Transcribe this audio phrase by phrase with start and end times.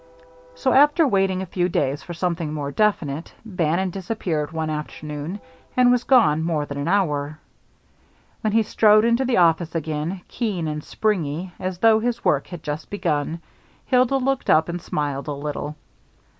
[0.55, 5.39] So, after waiting a few days for something more definite, Bannon disappeared one afternoon
[5.77, 7.37] and was gone more than an hour.
[8.41, 12.63] When he strode into the office again, keen and springy as though his work had
[12.63, 13.41] just begun,
[13.85, 15.75] Hilda looked up and smiled a little.